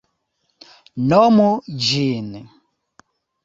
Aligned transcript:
Nomu 1.11 1.47
ĝin. 1.91 2.29